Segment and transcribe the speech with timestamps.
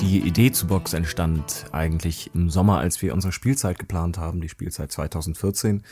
[0.00, 4.48] Die Idee zu Box entstand eigentlich im Sommer, als wir unsere Spielzeit geplant haben, die
[4.48, 5.82] Spielzeit 2014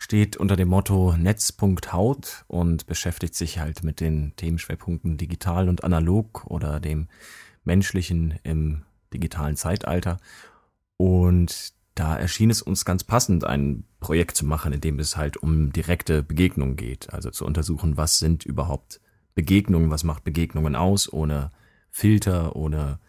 [0.00, 6.46] steht unter dem Motto Netz.haut und beschäftigt sich halt mit den Themenschwerpunkten digital und analog
[6.46, 7.08] oder dem
[7.64, 8.82] menschlichen im
[9.12, 10.16] digitalen Zeitalter.
[10.96, 15.36] Und da erschien es uns ganz passend, ein Projekt zu machen, in dem es halt
[15.36, 17.12] um direkte Begegnungen geht.
[17.12, 19.02] Also zu untersuchen, was sind überhaupt
[19.34, 21.52] Begegnungen, was macht Begegnungen aus, ohne
[21.90, 23.00] Filter, ohne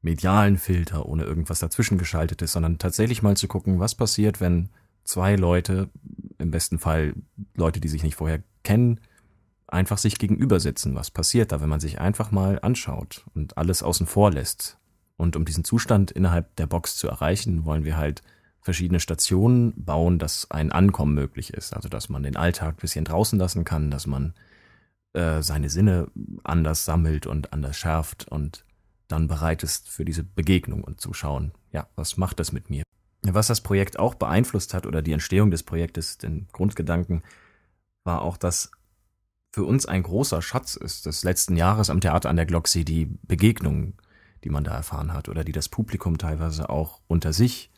[0.00, 4.68] medialen Filter, ohne irgendwas dazwischen geschaltetes, sondern tatsächlich mal zu gucken, was passiert, wenn
[5.02, 5.90] zwei Leute
[6.38, 7.14] im besten Fall
[7.56, 9.00] Leute, die sich nicht vorher kennen,
[9.66, 10.94] einfach sich gegenüber sitzen.
[10.94, 14.78] Was passiert da, wenn man sich einfach mal anschaut und alles außen vor lässt?
[15.16, 18.22] Und um diesen Zustand innerhalb der Box zu erreichen, wollen wir halt
[18.66, 21.72] verschiedene Stationen bauen, dass ein Ankommen möglich ist.
[21.72, 24.34] Also dass man den Alltag ein bisschen draußen lassen kann, dass man
[25.12, 26.08] äh, seine Sinne
[26.42, 28.64] anders sammelt und anders schärft und
[29.06, 32.82] dann bereit ist für diese Begegnung und zu schauen, ja, was macht das mit mir?
[33.22, 37.22] Was das Projekt auch beeinflusst hat oder die Entstehung des Projektes, den Grundgedanken,
[38.02, 38.72] war auch, dass
[39.52, 43.16] für uns ein großer Schatz ist des letzten Jahres am Theater an der Glocksee die
[43.22, 43.94] Begegnungen,
[44.42, 47.70] die man da erfahren hat oder die das Publikum teilweise auch unter sich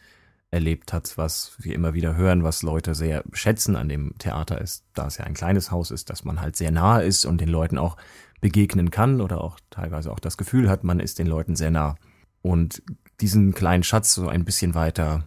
[0.50, 4.84] erlebt hat, was wir immer wieder hören, was Leute sehr schätzen an dem Theater ist,
[4.94, 7.50] da es ja ein kleines Haus ist, dass man halt sehr nahe ist und den
[7.50, 7.96] Leuten auch
[8.40, 11.96] begegnen kann oder auch teilweise auch das Gefühl hat, man ist den Leuten sehr nah.
[12.40, 12.82] Und
[13.20, 15.26] diesen kleinen Schatz so ein bisschen weiter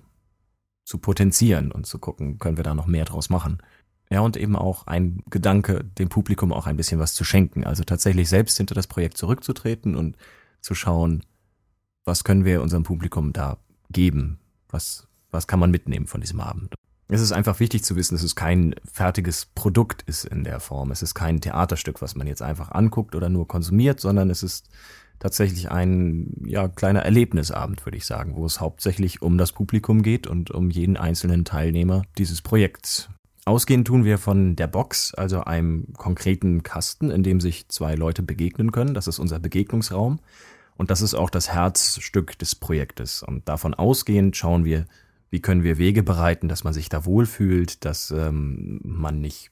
[0.85, 3.61] zu potenzieren und zu gucken, können wir da noch mehr draus machen.
[4.09, 7.63] Ja, und eben auch ein Gedanke, dem Publikum auch ein bisschen was zu schenken.
[7.63, 10.17] Also tatsächlich selbst hinter das Projekt zurückzutreten und
[10.59, 11.23] zu schauen,
[12.03, 13.57] was können wir unserem Publikum da
[13.89, 14.39] geben?
[14.69, 16.75] Was, was kann man mitnehmen von diesem Abend?
[17.07, 20.91] Es ist einfach wichtig zu wissen, dass es kein fertiges Produkt ist in der Form.
[20.91, 24.69] Es ist kein Theaterstück, was man jetzt einfach anguckt oder nur konsumiert, sondern es ist
[25.19, 30.25] tatsächlich ein ja, kleiner Erlebnisabend, würde ich sagen, wo es hauptsächlich um das Publikum geht
[30.25, 33.09] und um jeden einzelnen Teilnehmer dieses Projekts.
[33.43, 38.23] Ausgehend tun wir von der Box, also einem konkreten Kasten, in dem sich zwei Leute
[38.23, 38.93] begegnen können.
[38.93, 40.19] Das ist unser Begegnungsraum.
[40.77, 43.21] Und das ist auch das Herzstück des Projektes.
[43.21, 44.85] Und davon ausgehend schauen wir,
[45.31, 49.49] wie können wir Wege bereiten, dass man sich da wohlfühlt, dass ähm, man nicht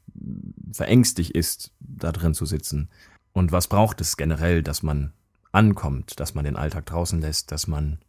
[0.74, 2.90] verängstigt ist, da drin zu sitzen.
[3.32, 5.14] Und was braucht es generell, dass man
[5.54, 8.00] ankommt, dass man den Alltag draußen lässt, dass man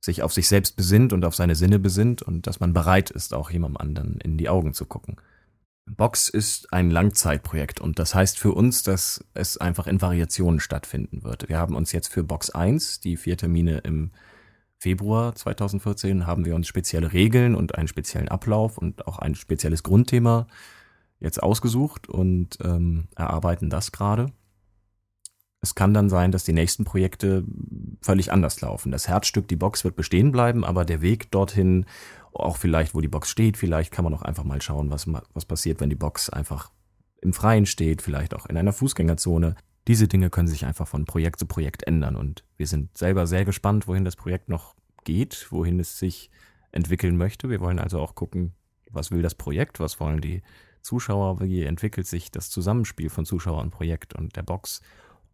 [0.00, 3.32] sich auf sich selbst besinnt und auf seine Sinne besinnt und dass man bereit ist,
[3.32, 5.16] auch jemandem anderen in die Augen zu gucken.
[5.88, 11.22] Box ist ein Langzeitprojekt und das heißt für uns, dass es einfach in Variationen stattfinden
[11.22, 11.48] wird.
[11.48, 14.10] Wir haben uns jetzt für Box 1, die vier Termine im
[14.78, 19.82] Februar 2014, haben wir uns spezielle Regeln und einen speziellen Ablauf und auch ein spezielles
[19.82, 20.46] Grundthema
[21.18, 24.32] jetzt ausgesucht und ähm, erarbeiten das gerade.
[25.62, 27.44] Es kann dann sein, dass die nächsten Projekte
[28.02, 28.92] völlig anders laufen.
[28.92, 31.86] Das Herzstück, die Box wird bestehen bleiben, aber der Weg dorthin,
[32.32, 35.44] auch vielleicht, wo die Box steht, vielleicht kann man auch einfach mal schauen, was, was
[35.44, 36.70] passiert, wenn die Box einfach
[37.22, 39.56] im Freien steht, vielleicht auch in einer Fußgängerzone.
[39.88, 43.44] Diese Dinge können sich einfach von Projekt zu Projekt ändern und wir sind selber sehr
[43.44, 44.74] gespannt, wohin das Projekt noch
[45.04, 46.30] geht, wohin es sich
[46.72, 47.48] entwickeln möchte.
[47.48, 48.52] Wir wollen also auch gucken,
[48.90, 50.42] was will das Projekt, was wollen die
[50.82, 54.80] Zuschauer, wie entwickelt sich das Zusammenspiel von Zuschauer und Projekt und der Box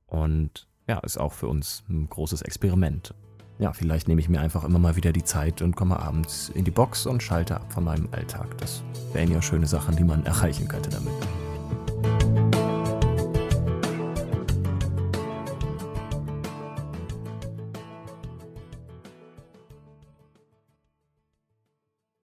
[0.06, 3.14] und ja, ist auch für uns ein großes Experiment.
[3.58, 6.64] Ja, vielleicht nehme ich mir einfach immer mal wieder die Zeit und komme abends in
[6.64, 8.58] die Box und schalte ab von meinem Alltag.
[8.58, 11.12] Das wären ja schöne Sachen, die man erreichen könnte damit.